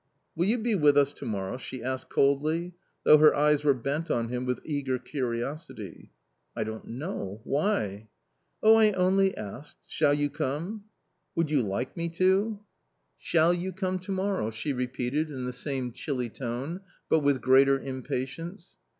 [0.35, 4.09] "Will you be with us to morrow?" she asked coldly, though her eyes were bent
[4.09, 6.11] on him with eager curiosity."
[6.57, 8.07] I don't know; why?
[8.63, 8.77] ""Oh,.
[8.77, 10.85] I only asked; shall you come?""
[11.35, 12.61] Would you like me to?" A COMMON
[13.19, 17.19] STORY 115" Shall you come to morrow?" she repeated in the same chilly tone, but
[17.19, 18.77] with greater impatience.